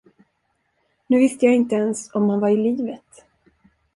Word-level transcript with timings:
Nu 1.09 1.17
visste 1.19 1.45
jag 1.45 1.55
inte 1.55 1.75
ens 1.75 2.11
om 2.15 2.29
han 2.29 2.39
var 2.39 2.49
i 2.49 2.57
livet. 2.57 3.25